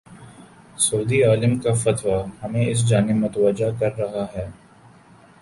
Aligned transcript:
سعودی 0.77 1.19
عالم 1.23 1.53
کا 1.59 1.73
فتوی 1.73 2.17
ہمیں 2.43 2.65
اس 2.67 2.79
جانب 2.89 3.15
متوجہ 3.15 3.69
کر 3.79 3.91
رہا 3.97 4.25
ہے۔ 4.35 4.47